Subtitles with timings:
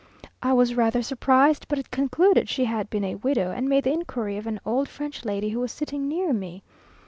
[0.41, 4.35] I was rather surprised, but concluded she had been a widow, and made the inquiry
[4.37, 6.63] of an old French lady who was sitting near me.